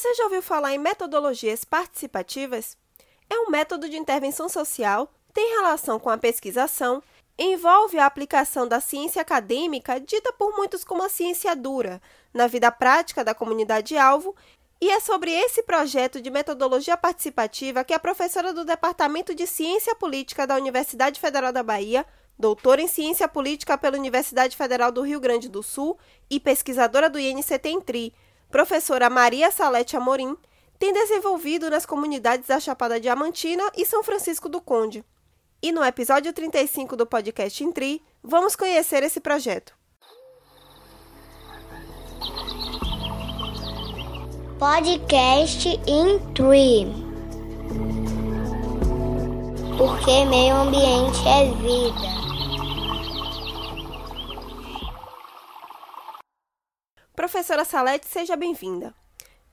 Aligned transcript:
Você 0.00 0.14
já 0.14 0.24
ouviu 0.24 0.40
falar 0.40 0.72
em 0.72 0.78
metodologias 0.78 1.62
participativas? 1.62 2.74
É 3.28 3.38
um 3.38 3.50
método 3.50 3.86
de 3.86 3.98
intervenção 3.98 4.48
social, 4.48 5.12
tem 5.30 5.56
relação 5.56 6.00
com 6.00 6.08
a 6.08 6.16
pesquisação, 6.16 7.02
envolve 7.38 7.98
a 7.98 8.06
aplicação 8.06 8.66
da 8.66 8.80
ciência 8.80 9.20
acadêmica, 9.20 10.00
dita 10.00 10.32
por 10.32 10.56
muitos 10.56 10.84
como 10.84 11.02
a 11.02 11.10
ciência 11.10 11.54
dura, 11.54 12.00
na 12.32 12.46
vida 12.46 12.72
prática 12.72 13.22
da 13.22 13.34
comunidade-alvo, 13.34 14.34
e 14.80 14.88
é 14.88 15.00
sobre 15.00 15.32
esse 15.32 15.62
projeto 15.64 16.18
de 16.18 16.30
metodologia 16.30 16.96
participativa 16.96 17.84
que 17.84 17.92
a 17.92 18.00
professora 18.00 18.54
do 18.54 18.64
Departamento 18.64 19.34
de 19.34 19.46
Ciência 19.46 19.94
Política 19.94 20.46
da 20.46 20.56
Universidade 20.56 21.20
Federal 21.20 21.52
da 21.52 21.62
Bahia, 21.62 22.06
doutora 22.38 22.80
em 22.80 22.88
Ciência 22.88 23.28
Política 23.28 23.76
pela 23.76 23.98
Universidade 23.98 24.56
Federal 24.56 24.90
do 24.90 25.02
Rio 25.02 25.20
Grande 25.20 25.46
do 25.46 25.62
Sul 25.62 25.98
e 26.30 26.40
pesquisadora 26.40 27.10
do 27.10 27.18
INCT 27.18 27.68
em 27.68 27.82
TRI, 27.82 28.14
professora 28.50 29.08
Maria 29.08 29.50
Salete 29.50 29.96
Amorim, 29.96 30.36
tem 30.78 30.92
desenvolvido 30.92 31.70
nas 31.70 31.84
comunidades 31.86 32.48
da 32.48 32.58
Chapada 32.58 32.98
Diamantina 32.98 33.62
e 33.76 33.84
São 33.84 34.02
Francisco 34.02 34.48
do 34.48 34.60
Conde. 34.60 35.04
E 35.62 35.70
no 35.72 35.84
episódio 35.84 36.32
35 36.32 36.96
do 36.96 37.06
podcast 37.06 37.62
Intri, 37.62 38.02
vamos 38.22 38.56
conhecer 38.56 39.02
esse 39.02 39.20
projeto. 39.20 39.74
Podcast 44.58 45.68
Intri. 45.86 46.86
Porque 49.76 50.24
meio 50.24 50.56
ambiente 50.56 51.28
é 51.28 51.44
vida. 51.60 52.29
Professora 57.20 57.66
Salete, 57.66 58.06
seja 58.06 58.34
bem-vinda. 58.34 58.94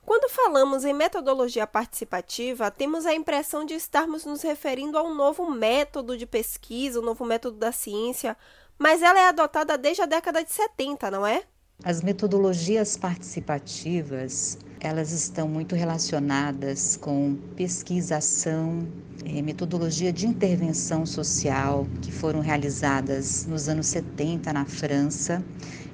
Quando 0.05 0.31
falamos 0.31 0.85
em 0.85 0.94
metodologia 0.94 1.67
participativa, 1.67 2.71
temos 2.71 3.05
a 3.05 3.13
impressão 3.13 3.66
de 3.66 3.73
estarmos 3.73 4.23
nos 4.23 4.41
referindo 4.41 4.98
a 4.98 5.04
um 5.04 5.13
novo 5.13 5.51
método 5.51 6.15
de 6.15 6.26
pesquisa, 6.26 7.01
um 7.01 7.04
novo 7.04 7.26
método 7.26 7.57
da 7.57 7.73
ciência, 7.73 8.38
mas 8.79 9.01
ela 9.01 9.20
é 9.20 9.27
adotada 9.27 9.77
desde 9.77 10.01
a 10.01 10.05
década 10.05 10.45
de 10.45 10.49
70, 10.54 11.12
não 11.12 11.27
é? 11.27 11.43
As 11.84 12.01
metodologias 12.01 12.95
participativas, 12.95 14.57
elas 14.79 15.12
estão 15.12 15.45
muito 15.49 15.76
relacionadas 15.76 16.95
com 16.95 17.38
pesquisação, 17.57 18.88
é, 19.26 19.41
metodologia 19.41 20.13
de 20.13 20.26
intervenção 20.26 21.05
social 21.05 21.85
que 22.01 22.13
foram 22.13 22.40
realizadas 22.40 23.45
nos 23.45 23.68
anos 23.68 23.88
70 23.88 24.54
na 24.54 24.63
França 24.63 25.43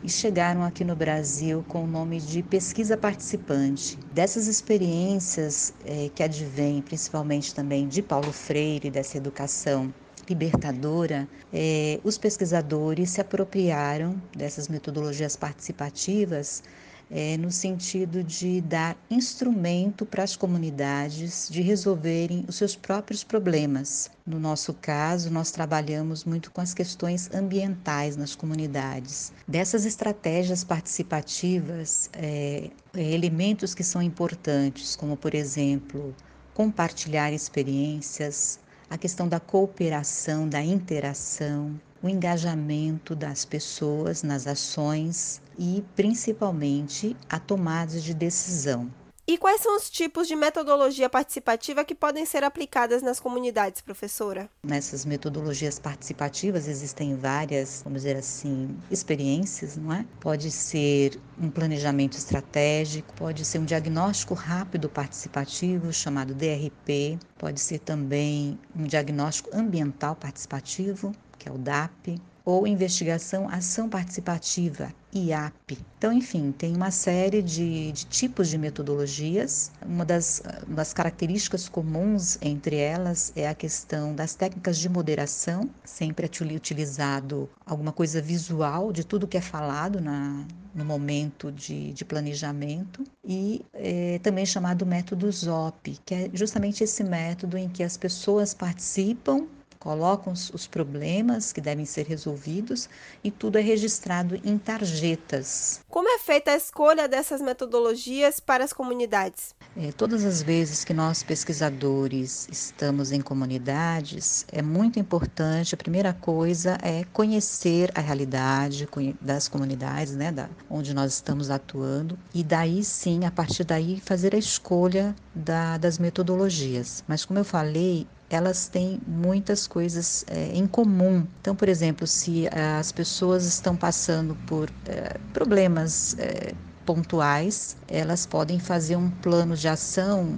e 0.04 0.10
chegaram 0.10 0.64
aqui 0.64 0.84
no 0.84 0.96
Brasil 0.96 1.64
com 1.68 1.86
o 1.86 1.88
nome 1.88 2.20
de 2.20 2.44
pesquisa 2.44 2.98
participante. 2.98 3.98
Dessas 4.12 4.48
experiências 4.48 5.74
é, 5.86 6.10
que 6.14 6.22
advêm 6.22 6.82
principalmente 6.82 7.56
também 7.56 7.88
de 7.88 8.02
Paulo 8.02 8.34
Freire, 8.34 8.92
dessa 8.92 9.18
educação 9.18 9.94
libertadora, 10.30 11.28
é, 11.52 12.00
os 12.04 12.18
pesquisadores 12.18 13.12
se 13.12 13.22
apropriaram 13.22 14.22
dessas 14.36 14.68
metodologias 14.68 15.36
participativas 15.36 16.64
é, 17.10 17.38
no 17.38 17.52
sentido 17.52 18.24
de 18.24 18.62
dar 18.62 18.98
instrumento 19.10 20.06
para 20.06 20.24
as 20.24 20.36
comunidades 20.36 21.48
de 21.50 21.62
resolverem 21.62 22.46
os 22.48 22.56
seus 22.56 22.76
próprios 22.76 23.24
problemas. 23.24 24.10
No 24.26 24.40
nosso 24.40 24.74
caso, 24.74 25.30
nós 25.30 25.52
trabalhamos 25.52 26.24
muito 26.24 26.50
com 26.52 26.62
as 26.62 26.74
questões 26.74 27.30
ambientais 27.34 28.16
nas 28.16 28.36
comunidades. 28.36 29.32
Dessas 29.48 29.86
estratégias 29.86 30.64
participativas, 30.64 32.10
é, 32.14 32.70
elementos 32.96 33.76
que 33.76 33.84
são 33.84 34.02
importantes, 34.02 34.96
como 34.96 35.18
por 35.18 35.36
exemplo, 35.36 36.16
compartilhar 36.54 37.32
experiências, 37.32 38.60
a 38.90 38.98
questão 38.98 39.28
da 39.28 39.40
cooperação, 39.40 40.48
da 40.48 40.62
interação, 40.62 41.80
o 42.02 42.10
engajamento 42.10 43.16
das 43.16 43.46
pessoas 43.46 44.24
nas 44.24 44.46
ações 44.46 45.42
e, 45.58 45.84
principalmente, 45.96 47.16
a 47.30 47.40
tomada 47.40 48.00
de 48.00 48.14
decisão. 48.14 48.92
E 49.26 49.38
quais 49.38 49.62
são 49.62 49.78
os 49.78 49.90
tipos 49.90 50.28
de 50.28 50.36
metodologia 50.36 51.10
participativa 51.10 51.86
que 51.86 51.96
podem 51.96 52.26
ser 52.26 52.44
aplicadas 52.44 53.02
nas 53.02 53.22
comunidades, 53.22 53.82
professora? 53.82 54.50
Nessas 54.62 55.06
metodologias 55.06 55.80
participativas 55.80 56.68
existem 56.68 57.16
várias, 57.16 57.82
vamos 57.86 58.02
dizer 58.02 58.18
assim, 58.18 58.78
experiências, 58.92 59.78
não 59.78 59.94
é? 59.94 60.06
Pode 60.20 60.52
ser 60.52 61.18
um 61.40 61.50
planejamento 61.50 62.18
estratégico, 62.18 63.14
pode 63.14 63.46
ser 63.46 63.60
um 63.60 63.66
diagnóstico 63.66 64.34
rápido 64.34 64.90
participativo, 64.90 65.94
chamado 65.94 66.36
DRP, 66.36 67.18
pode 67.38 67.62
ser 67.62 67.80
também 67.80 68.60
um 68.76 68.84
diagnóstico 68.84 69.52
ambiental 69.54 70.18
participativo, 70.18 71.14
que 71.40 71.48
é 71.48 71.52
o 71.52 71.58
DAP, 71.58 72.22
ou 72.46 72.68
investigação 72.68 73.48
ação 73.50 73.90
participativa, 73.90 74.94
IAP. 75.14 75.78
Então, 75.98 76.12
enfim, 76.12 76.52
tem 76.52 76.76
uma 76.76 76.92
série 76.92 77.42
de, 77.42 77.92
de 77.92 78.06
tipos 78.06 78.50
de 78.50 78.58
metodologias. 78.58 79.72
Uma 79.86 80.04
das, 80.04 80.42
das 80.68 80.94
características 80.94 81.70
comuns 81.70 82.38
entre 82.42 82.76
elas 82.76 83.32
é 83.36 83.48
a 83.48 83.54
questão 83.54 84.14
das 84.14 84.36
técnicas 84.36 84.78
de 84.78 84.90
moderação, 84.90 85.70
sempre 85.86 86.26
é 86.26 86.56
utilizado 86.56 87.50
alguma 87.66 87.94
coisa 87.94 88.22
visual 88.22 88.92
de 88.92 89.06
tudo 89.06 89.28
que 89.28 89.38
é 89.38 89.42
falado 89.42 90.02
na, 90.02 90.46
no 90.76 90.84
momento 90.84 91.52
de, 91.52 91.94
de 91.94 92.04
planejamento, 92.04 93.04
e 93.24 93.62
é, 93.74 94.20
também 94.20 94.46
chamado 94.46 94.86
método 94.86 95.32
ZOP, 95.32 95.98
que 96.06 96.14
é 96.14 96.30
justamente 96.34 96.84
esse 96.84 97.04
método 97.04 97.58
em 97.58 97.70
que 97.70 97.84
as 97.84 97.96
pessoas 97.96 98.54
participam 98.54 99.48
colocam 99.84 100.32
os 100.32 100.66
problemas 100.66 101.52
que 101.52 101.60
devem 101.60 101.86
ser 101.86 102.06
resolvidos 102.06 102.88
e 103.22 103.30
tudo 103.30 103.58
é 103.58 103.62
registrado 103.62 104.40
em 104.42 104.58
tarjetas. 104.58 105.82
Como 105.90 106.08
é 106.08 106.20
feita 106.20 106.52
a 106.52 106.56
escolha 106.56 107.06
dessas 107.06 107.42
metodologias 107.42 108.40
para 108.40 108.64
as 108.64 108.72
comunidades? 108.72 109.54
É, 109.76 109.92
todas 109.92 110.24
as 110.24 110.42
vezes 110.42 110.86
que 110.86 110.94
nós 110.94 111.22
pesquisadores 111.22 112.48
estamos 112.50 113.12
em 113.12 113.20
comunidades, 113.20 114.46
é 114.54 114.62
muito 114.62 115.00
importante. 115.00 115.76
A 115.76 115.78
primeira 115.78 116.14
coisa 116.14 116.78
é 116.82 117.04
conhecer 117.12 117.92
a 117.94 118.00
realidade 118.00 118.88
das 119.20 119.50
comunidades, 119.50 120.16
né, 120.16 120.32
da, 120.32 120.50
onde 120.70 120.94
nós 120.94 121.16
estamos 121.16 121.50
atuando, 121.50 122.18
e 122.34 122.42
daí 122.42 122.86
sim, 122.86 123.26
a 123.26 123.32
partir 123.32 123.66
daí, 123.66 124.00
fazer 124.00 124.34
a 124.34 124.38
escolha 124.38 125.14
da, 125.36 125.78
das 125.78 125.98
metodologias. 125.98 127.04
Mas 127.06 127.26
como 127.26 127.40
eu 127.40 127.44
falei, 127.44 128.08
elas 128.36 128.68
têm 128.68 129.00
muitas 129.08 129.68
coisas 129.68 130.26
é, 130.28 130.52
em 130.54 130.68
comum. 130.68 131.26
Então, 131.42 131.56
por 131.56 131.70
exemplo, 131.70 132.08
se 132.08 132.48
as 132.50 132.92
pessoas 132.92 133.46
estão 133.46 133.76
passando 133.76 134.36
por 134.48 134.70
é, 134.86 135.18
problemas 135.34 136.16
é, 136.18 136.54
pontuais, 136.86 137.78
elas 137.88 138.26
podem 138.26 138.60
fazer 138.60 138.96
um 138.96 139.10
plano 139.10 139.56
de 139.56 139.68
ação 139.68 140.38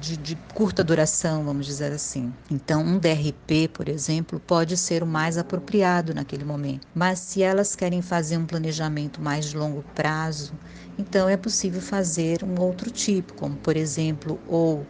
de, 0.00 0.16
de, 0.16 0.36
curta 0.54 0.82
duração, 0.82 1.44
vamos 1.44 1.66
dizer 1.66 1.92
assim. 1.92 2.32
Então, 2.50 2.82
um 2.82 2.98
DRP, 2.98 3.68
por 3.72 3.88
exemplo, 3.88 4.40
pode 4.40 4.76
ser 4.76 5.02
o 5.02 5.06
mais 5.06 5.36
apropriado 5.36 6.14
naquele 6.14 6.44
momento. 6.44 6.86
Mas 6.94 7.18
se 7.20 7.42
elas 7.42 7.76
querem 7.76 8.02
fazer 8.02 8.36
um 8.36 8.46
planejamento 8.46 9.20
mais 9.20 9.46
de 9.46 9.56
longo 9.56 9.84
prazo, 9.94 10.52
então 10.96 11.28
é 11.28 11.36
possível 11.36 11.80
fazer 11.80 12.42
um 12.42 12.60
outro 12.60 12.90
tipo, 12.90 13.34
como 13.34 13.56
por 13.56 13.76
exemplo, 13.76 14.40
ou 14.46 14.86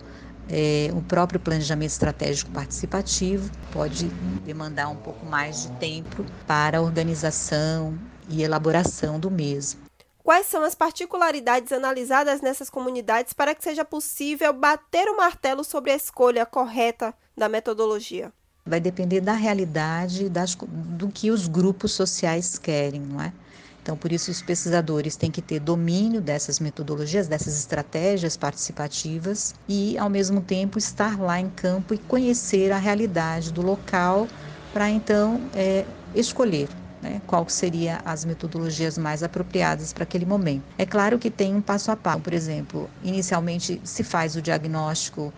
é, 0.50 0.90
o 0.94 1.02
próprio 1.02 1.38
planejamento 1.38 1.90
estratégico 1.90 2.50
participativo 2.50 3.50
pode 3.72 4.06
demandar 4.44 4.88
um 4.88 4.96
pouco 4.96 5.24
mais 5.26 5.62
de 5.62 5.72
tempo 5.72 6.24
para 6.46 6.78
a 6.78 6.82
organização 6.82 7.98
e 8.28 8.42
elaboração 8.42 9.20
do 9.20 9.30
mesmo. 9.30 9.80
Quais 10.22 10.46
são 10.46 10.62
as 10.62 10.74
particularidades 10.74 11.72
analisadas 11.72 12.42
nessas 12.42 12.68
comunidades 12.68 13.32
para 13.32 13.54
que 13.54 13.64
seja 13.64 13.84
possível 13.84 14.52
bater 14.52 15.08
o 15.08 15.16
martelo 15.16 15.64
sobre 15.64 15.90
a 15.90 15.96
escolha 15.96 16.44
correta 16.44 17.14
da 17.36 17.48
metodologia? 17.48 18.30
Vai 18.66 18.80
depender 18.80 19.22
da 19.22 19.32
realidade 19.32 20.28
das, 20.28 20.54
do 20.54 21.08
que 21.08 21.30
os 21.30 21.48
grupos 21.48 21.92
sociais 21.92 22.58
querem, 22.58 23.00
não 23.00 23.22
é? 23.22 23.32
Então, 23.88 23.96
por 23.96 24.12
isso, 24.12 24.30
os 24.30 24.42
pesquisadores 24.42 25.16
têm 25.16 25.30
que 25.30 25.40
ter 25.40 25.60
domínio 25.60 26.20
dessas 26.20 26.60
metodologias, 26.60 27.26
dessas 27.26 27.58
estratégias 27.58 28.36
participativas 28.36 29.54
e, 29.66 29.96
ao 29.96 30.10
mesmo 30.10 30.42
tempo, 30.42 30.78
estar 30.78 31.18
lá 31.18 31.40
em 31.40 31.48
campo 31.48 31.94
e 31.94 31.98
conhecer 31.98 32.70
a 32.70 32.76
realidade 32.76 33.50
do 33.50 33.62
local 33.62 34.28
para 34.70 34.90
então 34.90 35.48
é, 35.54 35.86
escolher 36.14 36.68
né, 37.00 37.22
qual 37.26 37.48
seria 37.48 37.98
as 38.04 38.26
metodologias 38.26 38.98
mais 38.98 39.22
apropriadas 39.22 39.90
para 39.90 40.02
aquele 40.02 40.26
momento. 40.26 40.64
É 40.76 40.84
claro 40.84 41.18
que 41.18 41.30
tem 41.30 41.54
um 41.54 41.62
passo 41.62 41.90
a 41.90 41.96
passo, 41.96 42.20
por 42.20 42.34
exemplo, 42.34 42.90
inicialmente 43.02 43.80
se 43.84 44.04
faz 44.04 44.36
o 44.36 44.42
diagnóstico 44.42 45.32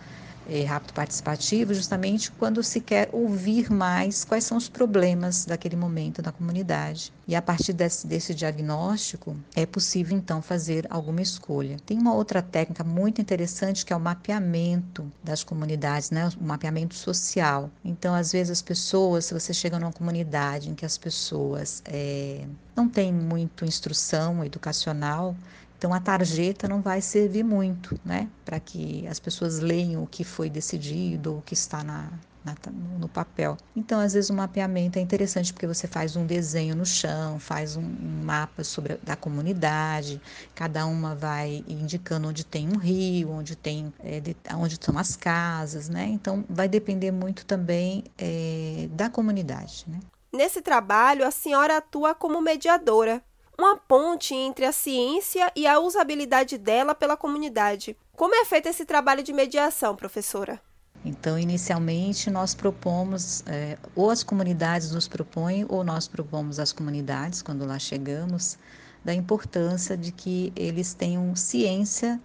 é, 0.51 0.65
rápido 0.65 0.93
participativo 0.93 1.73
justamente 1.73 2.33
quando 2.33 2.63
se 2.63 2.81
quer 2.81 3.09
ouvir 3.13 3.71
mais 3.71 4.25
quais 4.25 4.43
são 4.43 4.59
os 4.59 4.69
problemas 4.69 5.45
daquele 5.45 5.77
momento 5.77 6.21
da 6.21 6.33
comunidade. 6.33 7.13
E 7.29 7.37
a 7.37 7.41
partir 7.41 7.73
desse, 7.73 8.07
desse 8.07 8.35
diagnóstico 8.35 9.37
é 9.55 9.65
possível 9.65 10.19
então 10.19 10.43
fazer 10.43 10.87
alguma 10.91 11.23
escolha. 11.23 11.77
Tem 11.87 11.97
uma 11.97 12.13
outra 12.13 12.43
técnica 12.43 12.83
muito 12.83 13.21
interessante 13.21 13.87
que 13.87 13.93
é 13.93 13.97
o 13.97 14.01
mapeamento 14.01 15.11
das 15.23 15.45
comunidades, 15.45 16.11
né? 16.11 16.29
o 16.41 16.45
mapeamento 16.45 16.97
social. 16.97 17.71
Então, 17.85 18.13
às 18.13 18.33
vezes 18.33 18.51
as 18.51 18.63
pessoas, 18.63 19.27
se 19.27 19.35
você 19.35 19.55
chega 19.55 19.79
numa 19.79 19.93
comunidade 19.93 20.69
em 20.69 20.75
que 20.75 20.85
as 20.85 20.99
pessoas 20.99 21.81
é, 21.85 22.45
não 22.75 22.89
têm 22.89 23.13
muito 23.13 23.65
instrução 23.65 24.45
educacional, 24.45 25.37
então 25.81 25.95
a 25.95 25.99
tarjeta 25.99 26.69
não 26.69 26.83
vai 26.83 27.01
servir 27.01 27.43
muito, 27.43 27.99
né, 28.05 28.29
para 28.45 28.61
que 28.61 29.09
as 29.09 29.19
pessoas 29.19 29.61
leiam 29.61 30.03
o 30.03 30.07
que 30.07 30.25
foi 30.25 30.51
decidido, 30.51 31.39
o 31.39 31.41
que 31.41 31.55
está 31.55 31.83
na, 31.83 32.13
na, 32.45 32.55
no 32.99 33.09
papel. 33.09 33.57
Então, 33.75 33.99
às 33.99 34.13
vezes, 34.13 34.29
o 34.29 34.35
mapeamento 34.35 34.99
é 34.99 35.01
interessante 35.01 35.55
porque 35.55 35.67
você 35.67 35.89
faz 35.89 36.17
um 36.17 36.27
desenho 36.27 36.77
no 36.77 36.85
chão, 36.85 37.39
faz 37.39 37.79
um, 37.79 37.81
um 37.81 38.23
mapa 38.23 38.63
sobre 38.63 38.93
a, 38.93 38.99
da 39.03 39.17
comunidade, 39.17 40.21
cada 40.55 40.85
uma 40.85 41.15
vai 41.15 41.65
indicando 41.67 42.29
onde 42.29 42.45
tem 42.45 42.69
um 42.69 42.77
rio, 42.77 43.31
onde 43.31 43.57
tem 43.57 43.91
é, 44.01 44.21
de, 44.21 44.37
onde 44.55 44.75
estão 44.75 44.99
as 44.99 45.17
casas, 45.17 45.89
né? 45.89 46.05
Então, 46.05 46.45
vai 46.47 46.69
depender 46.69 47.11
muito 47.11 47.47
também 47.47 48.05
é, 48.19 48.87
da 48.93 49.09
comunidade, 49.09 49.87
né? 49.89 49.99
Nesse 50.31 50.61
trabalho, 50.61 51.27
a 51.27 51.31
senhora 51.31 51.79
atua 51.79 52.15
como 52.15 52.39
mediadora 52.43 53.23
uma 53.61 53.77
ponte 53.77 54.35
entre 54.35 54.65
a 54.65 54.73
ciência 54.73 55.53
e 55.55 55.67
a 55.67 55.79
usabilidade 55.79 56.57
dela 56.57 56.95
pela 56.95 57.17
comunidade. 57.17 57.95
Como 58.17 58.35
é 58.35 58.45
feito 58.45 58.69
esse 58.69 58.87
trabalho 58.87 59.23
de 59.23 59.35
mediação, 59.35 59.95
professora? 59.95 60.59
Então, 61.05 61.39
inicialmente, 61.39 62.31
nós 62.31 62.55
propomos, 62.55 63.43
é, 63.47 63.79
ou 63.95 64.11
as 64.11 64.23
comunidades 64.23 64.93
nos 64.93 65.07
propõem, 65.07 65.67
ou 65.69 65.85
nós 65.85 66.09
propomos 66.09 66.59
às 66.59 66.73
comunidades, 66.73 67.43
quando 67.43 67.67
lá 67.67 67.79
chegamos, 67.79 68.59
da 69.05 69.15
importância 69.15 69.97
de 69.97 70.11
que 70.11 70.53
eles 70.57 70.95
tenham 70.95 71.37
ciência 71.37 72.21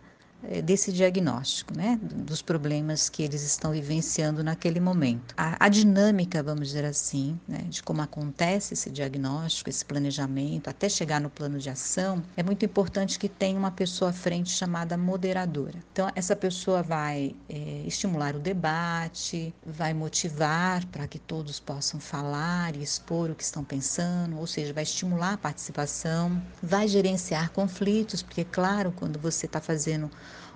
desse 0.64 0.92
diagnóstico, 0.92 1.76
né, 1.76 2.00
dos 2.02 2.42
problemas 2.42 3.10
que 3.10 3.24
eles 3.24 3.44
estão 3.44 3.72
vivenciando 3.72 4.44
naquele 4.44 4.80
momento. 4.80 5.34
A, 5.38 5.66
a 5.66 5.70
dinâmica, 5.70 6.42
vamos 6.44 6.68
dizer 6.68 6.86
assim, 6.86 7.40
né, 7.48 7.66
de 7.70 7.82
como 7.82 8.02
acontece 8.02 8.74
esse 8.74 8.90
diagnóstico, 8.90 9.70
esse 9.70 9.84
planejamento, 9.84 10.70
até 10.70 10.88
chegar 10.90 11.20
no 11.20 11.30
plano 11.30 11.58
de 11.60 11.70
ação, 11.70 12.24
é 12.36 12.44
muito 12.44 12.66
importante 12.66 13.18
que 13.18 13.30
tenha 13.30 13.58
uma 13.58 13.72
pessoa 13.72 14.12
à 14.12 14.14
frente 14.14 14.50
chamada 14.50 14.98
moderadora. 14.98 15.80
Então, 15.92 16.10
essa 16.16 16.36
pessoa 16.36 16.82
vai 16.82 17.36
é, 17.50 17.84
estimular 17.86 18.36
o 18.36 18.40
debate, 18.40 19.54
vai 19.66 19.94
motivar 19.94 20.86
para 20.88 21.08
que 21.08 21.20
todos 21.20 21.60
possam 21.60 22.00
falar 22.00 22.76
e 22.76 22.84
expor 22.84 23.30
o 23.32 23.36
que 23.36 23.44
estão 23.44 23.64
pensando, 23.64 24.38
ou 24.38 24.48
seja, 24.48 24.74
vai 24.74 24.84
estimular 24.84 25.34
a 25.34 25.38
participação, 25.38 26.42
vai 26.62 26.88
gerenciar 26.88 27.52
conflitos, 27.52 28.22
porque, 28.22 28.44
claro, 28.44 28.92
quando 28.92 29.20
você 29.20 29.46
está 29.46 29.60
fazendo 29.60 30.10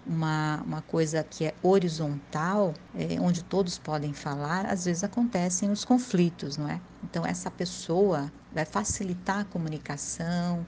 uma, 0.05 0.61
uma 0.65 0.81
coisa 0.81 1.23
que 1.23 1.45
é 1.45 1.55
horizontal, 1.61 2.73
é, 2.95 3.19
onde 3.19 3.43
todos 3.43 3.77
podem 3.77 4.13
falar, 4.13 4.65
às 4.65 4.85
vezes 4.85 5.03
acontecem 5.03 5.71
os 5.71 5.85
conflitos, 5.85 6.57
não 6.57 6.69
é? 6.69 6.81
Então, 7.03 7.25
essa 7.25 7.49
pessoa 7.51 8.31
vai 8.51 8.65
facilitar 8.65 9.39
a 9.39 9.45
comunicação, 9.45 10.65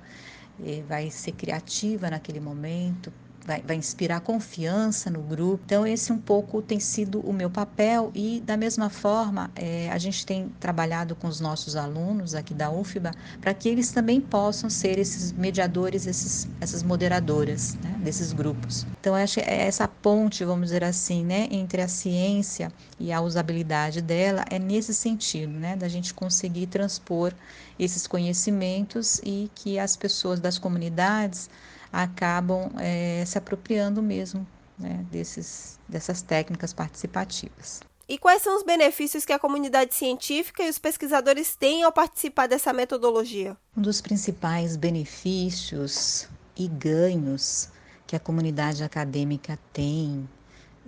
é, 0.60 0.82
vai 0.84 1.10
ser 1.12 1.34
criativa 1.34 2.10
naquele 2.10 2.40
momento, 2.40 3.12
vai, 3.46 3.62
vai 3.62 3.76
inspirar 3.76 4.22
confiança 4.22 5.10
no 5.10 5.22
grupo. 5.22 5.62
Então, 5.66 5.86
esse 5.86 6.12
um 6.12 6.18
pouco 6.18 6.62
tem 6.62 6.80
sido 6.80 7.20
o 7.22 7.34
meu 7.34 7.50
papel 7.50 8.12
e, 8.14 8.42
da 8.42 8.56
mesma 8.56 8.90
forma, 8.90 9.52
é, 9.56 9.90
a 9.92 9.98
gente 9.98 10.26
tem 10.26 10.50
trabalhado 10.60 11.16
com 11.16 11.28
os 11.28 11.40
nossos 11.40 11.76
alunos 11.76 12.36
aqui 12.36 12.54
da 12.54 12.72
UFBA 12.72 13.12
para 13.40 13.54
que 13.54 13.68
eles 13.70 13.92
também 13.92 14.22
possam 14.22 14.70
ser 14.70 14.98
esses 14.98 15.32
mediadores, 15.32 16.06
esses, 16.06 16.48
essas 16.60 16.84
moderadoras 16.84 17.78
né, 17.84 17.96
desses 18.00 18.34
grupos. 18.34 18.86
Então, 19.00 19.16
acho 19.16 19.36
que 19.36 19.42
é 19.42 19.68
essa 19.68 19.88
ponte, 19.88 20.46
vamos 20.46 20.68
dizer 20.68 20.84
assim, 20.84 21.26
né, 21.26 21.48
entre 21.52 21.82
a 21.82 21.88
ciência 21.88 22.72
e 23.00 23.12
a 23.12 23.22
usabilidade 23.22 24.02
dela 24.02 24.46
é 24.50 24.60
nesse 24.60 24.94
sentido, 24.94 25.52
né, 25.52 25.76
da 25.76 25.88
gente 25.88 26.14
conseguir 26.14 26.68
transpor 26.68 27.34
esses 27.80 28.06
conhecimentos 28.06 29.20
e 29.24 29.50
que 29.56 29.80
as 29.80 29.96
pessoas 29.96 30.40
das 30.40 30.60
comunidades 30.60 31.50
acabam 31.92 32.72
é, 32.80 33.24
se 33.26 33.38
apropriando 33.38 34.02
mesmo 34.02 34.48
né, 34.78 35.06
desses, 35.12 35.80
dessas 35.88 36.22
técnicas 36.22 36.74
participativas. 36.74 37.82
E 38.08 38.18
quais 38.18 38.42
são 38.42 38.58
os 38.58 38.64
benefícios 38.64 39.24
que 39.24 39.32
a 39.32 39.40
comunidade 39.40 39.96
científica 39.96 40.64
e 40.64 40.70
os 40.70 40.78
pesquisadores 40.78 41.56
têm 41.56 41.84
ao 41.84 41.92
participar 41.92 42.48
dessa 42.48 42.74
metodologia? 42.74 43.56
Um 43.76 43.82
dos 43.82 44.02
principais 44.02 44.76
benefícios 44.76 46.28
e 46.58 46.68
ganhos 46.68 47.70
que 48.06 48.16
a 48.16 48.20
comunidade 48.20 48.84
acadêmica 48.84 49.58
tem 49.72 50.28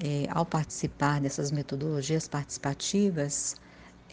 é, 0.04 0.28
ao 0.30 0.46
participar 0.46 1.22
dessas 1.22 1.52
metodologias 1.52 2.28
participativas 2.28 3.56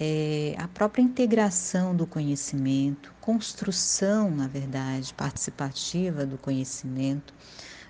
é, 0.02 0.54
a 0.56 0.66
própria 0.66 1.02
integração 1.02 1.94
do 1.94 2.06
conhecimento, 2.06 3.12
construção, 3.20 4.30
na 4.30 4.48
verdade, 4.48 5.12
participativa 5.12 6.24
do 6.24 6.38
conhecimento 6.38 7.34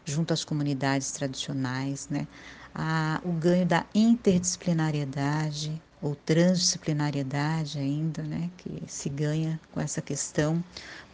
junto 0.05 0.33
às 0.33 0.45
comunidades 0.45 1.13
tradicionais, 1.13 2.09
né? 2.11 2.27
A, 2.75 3.21
o 3.25 3.31
ganho 3.31 3.65
da 3.65 3.87
interdisciplinariedade 3.95 5.81
ou 6.03 6.17
transdisciplinariedade 6.17 7.79
ainda, 7.79 8.23
né, 8.23 8.51
que 8.57 8.83
se 8.87 9.09
ganha 9.09 9.61
com 9.71 9.81
essa 9.81 10.01
questão, 10.01 10.65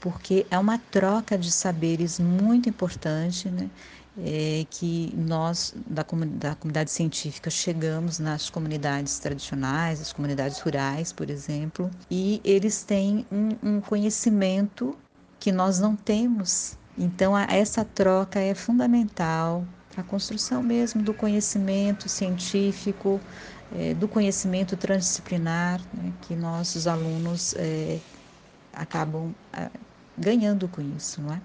porque 0.00 0.46
é 0.50 0.58
uma 0.58 0.78
troca 0.78 1.37
de 1.37 1.50
saberes 1.50 2.20
muito 2.20 2.69
importante, 2.69 3.50
né, 3.50 3.69
é, 4.18 4.64
que 4.70 5.12
nós, 5.16 5.74
da, 5.86 6.02
da 6.02 6.54
comunidade 6.54 6.90
científica, 6.90 7.50
chegamos 7.50 8.18
nas 8.18 8.48
comunidades 8.48 9.18
tradicionais, 9.18 10.00
as 10.00 10.12
comunidades 10.12 10.58
rurais, 10.60 11.12
por 11.12 11.28
exemplo, 11.30 11.90
e 12.10 12.40
eles 12.44 12.82
têm 12.82 13.26
um, 13.30 13.76
um 13.76 13.80
conhecimento 13.80 14.96
que 15.38 15.52
nós 15.52 15.78
não 15.78 15.94
temos. 15.94 16.76
Então, 16.96 17.36
a, 17.36 17.44
essa 17.44 17.84
troca 17.84 18.40
é 18.40 18.54
fundamental 18.54 19.66
para 19.90 20.00
a 20.02 20.04
construção 20.04 20.62
mesmo 20.62 21.02
do 21.02 21.14
conhecimento 21.14 22.08
científico, 22.08 23.20
é, 23.74 23.94
do 23.94 24.08
conhecimento 24.08 24.76
transdisciplinar, 24.76 25.80
né, 25.92 26.12
que 26.22 26.34
nossos 26.34 26.86
alunos 26.86 27.54
é, 27.56 27.98
acabam 28.72 29.34
é, 29.52 29.70
ganhando 30.16 30.69
com 30.69 30.80
isso, 30.96 31.20
não 31.20 31.34
é? 31.34 31.40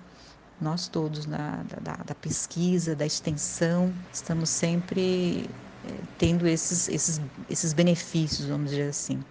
Nós 0.62 0.88
todos 0.88 1.26
na, 1.26 1.64
da, 1.82 1.94
da 1.94 2.16
pesquisa, 2.16 2.96
da 2.96 3.06
extensão, 3.06 3.94
estamos 4.14 4.50
sempre 4.50 5.50
é, 5.86 5.94
tendo 6.18 6.48
esses, 6.48 6.88
esses, 6.88 7.20
esses 7.50 7.74
benefícios, 7.74 8.48
vamos 8.48 8.70
dizer 8.70 8.90
assim. 8.90 9.24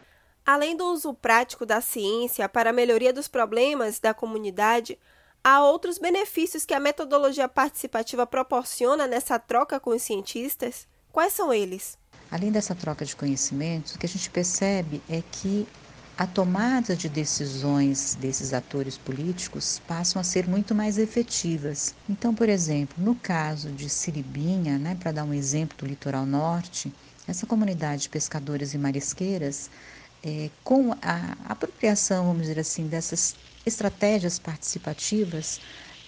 Além 0.45 0.77
do 0.77 0.85
uso 0.87 1.15
prático 1.15 1.65
da 1.65 1.81
ciência 1.81 2.49
para 2.49 2.71
a 2.71 2.73
melhoria 2.73 3.13
dos 3.13 3.29
problemas 3.29 4.01
da 4.01 4.13
comunidade, 4.13 4.99
há 5.45 5.63
outros 5.63 5.99
benefícios 5.99 6.67
que 6.67 6.75
a 6.75 6.81
metodologia 6.81 7.49
participativa 7.49 8.27
proporciona 8.27 9.07
nessa 9.07 9.39
troca 9.39 9.79
com 9.79 9.91
os 9.91 10.03
cientistas? 10.03 10.89
Quais 11.13 11.33
são 11.33 11.53
eles? 11.53 11.97
Além 12.31 12.51
dessa 12.51 12.75
troca 12.75 13.05
de 13.05 13.15
conhecimentos, 13.15 13.95
o 13.95 13.99
que 13.99 14.07
a 14.07 14.09
gente 14.09 14.31
percebe 14.31 15.03
é 15.09 15.23
que 15.33 15.67
a 16.21 16.27
tomada 16.27 16.95
de 16.95 17.09
decisões 17.09 18.15
desses 18.15 18.53
atores 18.53 18.99
políticos 18.99 19.81
passam 19.87 20.21
a 20.21 20.23
ser 20.23 20.47
muito 20.47 20.75
mais 20.75 20.99
efetivas. 20.99 21.95
Então, 22.07 22.35
por 22.35 22.47
exemplo, 22.47 23.03
no 23.03 23.17
caso 23.17 23.73
de 23.73 23.89
Siribinha, 23.89 24.79
né, 24.79 24.95
para 24.95 25.13
dar 25.13 25.25
um 25.25 25.33
exemplo 25.33 25.79
do 25.79 25.87
litoral 25.87 26.27
norte, 26.27 26.95
essa 27.27 27.47
comunidade 27.47 28.03
de 28.03 28.11
pescadores 28.11 28.75
e 28.75 28.79
marisqueiras, 28.79 29.71
é, 30.23 30.51
com 30.63 30.93
a 31.01 31.39
apropriação, 31.53 32.27
vamos 32.27 32.43
dizer 32.43 32.61
assim, 32.61 32.87
dessas 32.87 33.35
estratégias 33.65 34.39
participativas, 34.39 35.59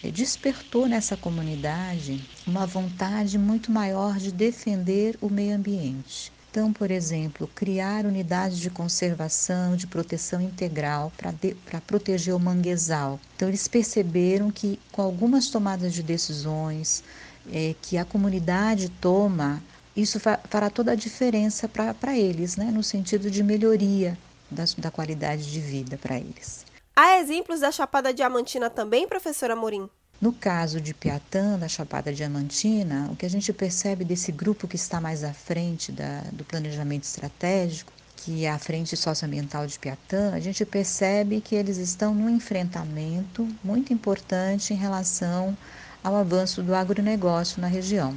é, 0.02 0.11
despertou 0.11 0.87
nessa 0.87 1.16
comunidade 1.16 2.21
uma 2.47 2.66
vontade 2.66 3.38
muito 3.38 3.73
maior 3.73 4.19
de 4.19 4.31
defender 4.31 5.16
o 5.23 5.31
meio 5.31 5.57
ambiente. 5.57 6.31
Então, 6.52 6.71
por 6.71 6.90
exemplo, 6.90 7.49
criar 7.54 8.04
unidades 8.04 8.59
de 8.59 8.68
conservação, 8.68 9.75
de 9.75 9.87
proteção 9.87 10.38
integral 10.38 11.11
para 11.16 11.80
proteger 11.80 12.35
o 12.35 12.38
manguezal. 12.38 13.18
Então, 13.35 13.49
eles 13.49 13.66
perceberam 13.66 14.50
que 14.50 14.78
com 14.92 15.00
algumas 15.00 15.49
tomadas 15.49 15.94
de 15.94 16.02
decisões 16.02 17.02
é, 17.50 17.75
que 17.80 17.97
a 17.97 18.04
comunidade 18.04 18.90
toma, 18.90 19.62
isso 19.97 20.21
fará 20.21 20.68
toda 20.68 20.92
a 20.92 20.94
diferença 20.94 21.66
para 21.66 22.18
eles, 22.18 22.59
né? 22.59 22.66
no 22.66 22.82
sentido 22.82 23.30
de 23.30 23.42
melhoria 23.42 24.18
da, 24.50 24.64
da 24.76 24.90
qualidade 24.90 25.50
de 25.50 25.59
vida 25.59 25.97
para 25.97 26.18
eles. 26.18 26.66
Há 26.94 27.16
exemplos 27.16 27.61
da 27.61 27.73
Chapada 27.73 28.12
Diamantina 28.12 28.68
também, 28.68 29.09
professora 29.09 29.56
Morim? 29.56 29.88
No 30.23 30.33
caso 30.33 30.81
de 30.81 30.95
Piatã, 30.95 31.59
da 31.59 31.67
Chapada 31.67 32.12
Diamantina, 32.12 33.09
o 33.11 33.17
que 33.17 33.26
a 33.26 33.29
gente 33.29 33.52
percebe 33.52 34.05
desse 34.05 34.31
grupo 34.31 34.69
que 34.69 34.76
está 34.76 35.00
mais 35.00 35.25
à 35.25 35.33
frente 35.33 35.91
da, 35.91 36.21
do 36.31 36.45
planejamento 36.45 37.02
estratégico, 37.02 37.93
que 38.19 38.45
é 38.45 38.50
a 38.50 38.57
Frente 38.57 38.97
Socioambiental 38.97 39.67
de 39.67 39.76
Piatã, 39.81 40.33
a 40.33 40.38
gente 40.38 40.64
percebe 40.64 41.41
que 41.41 41.57
eles 41.57 41.76
estão 41.76 42.14
num 42.14 42.31
enfrentamento 42.31 43.49
muito 43.64 43.93
importante 43.93 44.73
em 44.73 44.76
relação 44.76 45.59
ao 46.05 46.14
avanço 46.14 46.62
do 46.62 46.73
agronegócio 46.73 47.61
na 47.61 47.67
região. 47.67 48.12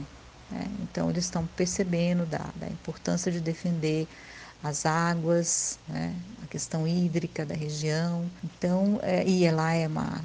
Né? 0.51 0.67
Então, 0.83 1.09
eles 1.09 1.25
estão 1.25 1.43
percebendo 1.57 2.23
da, 2.27 2.51
da 2.55 2.67
importância 2.67 3.31
de 3.31 3.39
defender 3.39 4.07
as 4.63 4.85
águas, 4.85 5.79
né? 5.89 6.13
a 6.43 6.45
questão 6.45 6.87
hídrica 6.87 7.43
da 7.43 7.55
região. 7.55 8.29
Então, 8.43 8.99
é, 9.01 9.27
e 9.27 9.49
lá 9.49 9.73
é 9.73 9.87
uma 9.87 10.21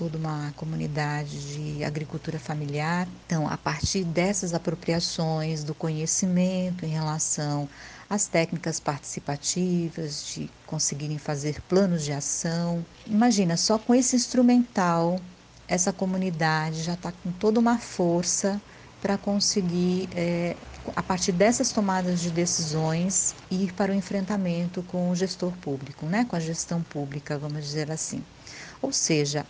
toda 0.00 0.16
uma 0.16 0.50
comunidade 0.56 1.52
de 1.52 1.84
agricultura 1.84 2.38
familiar. 2.38 3.06
Então, 3.26 3.46
a 3.46 3.58
partir 3.58 4.02
dessas 4.02 4.54
apropriações 4.54 5.62
do 5.62 5.74
conhecimento 5.74 6.86
em 6.86 6.88
relação 6.88 7.68
às 8.08 8.26
técnicas 8.26 8.80
participativas, 8.80 10.24
de 10.32 10.50
conseguirem 10.66 11.18
fazer 11.18 11.60
planos 11.68 12.02
de 12.02 12.12
ação. 12.12 12.82
Imagina, 13.06 13.58
só 13.58 13.78
com 13.78 13.94
esse 13.94 14.16
instrumental, 14.16 15.20
essa 15.68 15.92
comunidade 15.92 16.82
já 16.82 16.94
está 16.94 17.12
com 17.12 17.30
toda 17.32 17.60
uma 17.60 17.78
força 17.78 18.58
para 19.02 19.18
conseguir, 19.18 20.08
é, 20.14 20.56
a 20.96 21.02
partir 21.02 21.32
dessas 21.32 21.72
tomadas 21.72 22.20
de 22.20 22.30
decisões, 22.30 23.34
ir 23.50 23.74
para 23.74 23.92
o 23.92 23.94
enfrentamento 23.94 24.82
com 24.84 25.10
o 25.10 25.14
gestor 25.14 25.52
público, 25.60 26.06
né? 26.06 26.24
com 26.24 26.36
a 26.36 26.40
gestão 26.40 26.80
pública, 26.80 27.36
vamos 27.36 27.62
dizer 27.62 27.90
assim. 27.90 28.24
Ou 28.80 28.92
seja, 28.92 29.44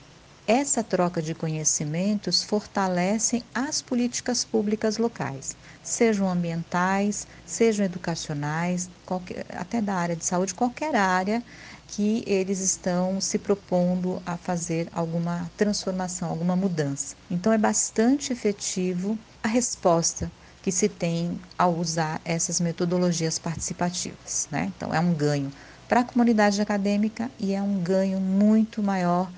essa 0.50 0.82
troca 0.82 1.22
de 1.22 1.32
conhecimentos 1.32 2.42
fortalece 2.42 3.44
as 3.54 3.80
políticas 3.80 4.44
públicas 4.44 4.98
locais, 4.98 5.56
sejam 5.80 6.28
ambientais, 6.28 7.24
sejam 7.46 7.86
educacionais, 7.86 8.90
qualquer, 9.06 9.46
até 9.50 9.80
da 9.80 9.94
área 9.94 10.16
de 10.16 10.24
saúde, 10.24 10.52
qualquer 10.52 10.96
área 10.96 11.40
que 11.86 12.24
eles 12.26 12.58
estão 12.58 13.20
se 13.20 13.38
propondo 13.38 14.20
a 14.26 14.36
fazer 14.36 14.88
alguma 14.92 15.48
transformação, 15.56 16.28
alguma 16.28 16.56
mudança. 16.56 17.14
Então 17.30 17.52
é 17.52 17.58
bastante 17.58 18.32
efetivo 18.32 19.16
a 19.44 19.46
resposta 19.46 20.28
que 20.62 20.72
se 20.72 20.88
tem 20.88 21.40
ao 21.56 21.76
usar 21.76 22.20
essas 22.24 22.60
metodologias 22.60 23.38
participativas. 23.38 24.48
Né? 24.50 24.72
Então 24.76 24.92
é 24.92 24.98
um 24.98 25.14
ganho 25.14 25.52
para 25.88 26.00
a 26.00 26.04
comunidade 26.04 26.60
acadêmica 26.60 27.30
e 27.38 27.54
é 27.54 27.62
um 27.62 27.78
ganho 27.78 28.18
muito 28.18 28.82
maior 28.82 29.30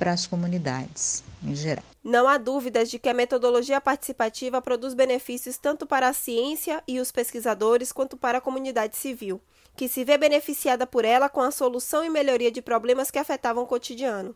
para 0.00 0.12
as 0.12 0.26
comunidades 0.26 1.22
em 1.44 1.54
geral. 1.54 1.84
Não 2.02 2.26
há 2.26 2.38
dúvidas 2.38 2.90
de 2.90 2.98
que 2.98 3.10
a 3.10 3.14
metodologia 3.14 3.78
participativa 3.82 4.62
produz 4.62 4.94
benefícios 4.94 5.58
tanto 5.58 5.86
para 5.86 6.08
a 6.08 6.14
ciência 6.14 6.82
e 6.88 6.98
os 6.98 7.12
pesquisadores 7.12 7.92
quanto 7.92 8.16
para 8.16 8.38
a 8.38 8.40
comunidade 8.40 8.96
civil, 8.96 9.38
que 9.76 9.88
se 9.88 10.02
vê 10.02 10.16
beneficiada 10.16 10.86
por 10.86 11.04
ela 11.04 11.28
com 11.28 11.42
a 11.42 11.50
solução 11.50 12.02
e 12.02 12.08
melhoria 12.08 12.50
de 12.50 12.62
problemas 12.62 13.10
que 13.10 13.18
afetavam 13.18 13.64
o 13.64 13.66
cotidiano. 13.66 14.34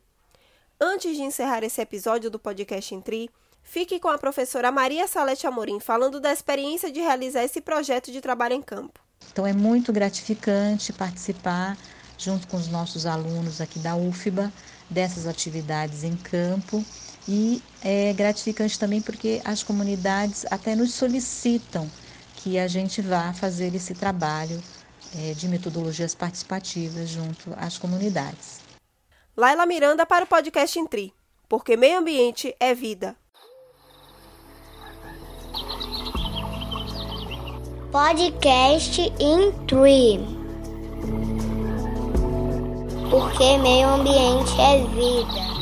Antes 0.79 1.17
de 1.17 1.23
encerrar 1.23 1.65
esse 1.65 1.81
episódio 1.81 2.31
do 2.31 2.39
podcast 2.39 2.95
Intri, 2.95 3.31
fique 3.63 3.99
com 3.99 4.09
a 4.09 4.19
professora 4.19 4.71
Maria 4.71 5.09
Salete 5.09 5.47
Amorim 5.47 5.81
falando 5.81 6.21
da 6.21 6.31
experiência 6.31 6.93
de 6.93 7.01
realizar 7.01 7.43
esse 7.43 7.63
projeto 7.63 8.13
de 8.13 8.21
trabalho 8.21 8.55
em 8.55 8.61
campo. 8.61 9.01
Então 9.33 9.47
é 9.47 9.55
muito 9.55 9.95
gratificante 9.95 10.93
participar 10.93 11.79
junto 12.19 12.47
com 12.49 12.59
os 12.59 12.69
nossos 12.69 13.07
alunos 13.07 13.63
aqui 13.63 13.79
da 13.79 13.97
UFBA 13.97 14.53
dessas 14.95 15.27
atividades 15.27 16.05
em 16.05 16.17
campo 16.17 16.83
e 17.29 17.61
é 17.83 18.13
gratificante 18.13 18.79
também 18.79 19.03
porque 19.03 19.43
as 19.45 19.63
comunidades 19.63 20.47
até 20.51 20.77
nos 20.77 20.95
solicitam 20.95 21.91
que 22.37 22.59
a 22.59 22.69
gente 22.69 23.03
vá 23.03 23.33
fazer 23.33 23.75
esse 23.75 23.95
trabalho 23.95 24.63
é, 25.17 25.33
de 25.33 25.49
metodologias 25.49 26.15
participativas 26.15 27.09
junto 27.09 27.53
às 27.57 27.77
comunidades. 27.77 28.61
Laila 29.37 29.67
Miranda 29.67 30.07
para 30.07 30.25
o 30.25 30.29
podcast 30.29 30.79
Intri, 30.79 31.13
porque 31.49 31.77
meio 31.77 31.99
ambiente 31.99 32.55
é 32.61 32.75
vida. 32.75 33.17
Podcast 37.91 39.01
Intri 39.19 40.44
porque 43.11 43.59
meio 43.59 43.89
ambiente 43.89 44.61
é 44.61 44.79
vida. 44.95 45.54